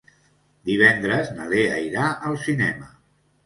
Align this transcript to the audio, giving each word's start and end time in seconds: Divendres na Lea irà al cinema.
Divendres 0.69 1.31
na 1.37 1.47
Lea 1.53 1.77
irà 1.91 2.11
al 2.33 2.41
cinema. 2.49 2.93